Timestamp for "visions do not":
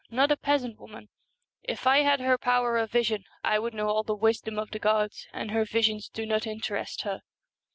5.63-6.47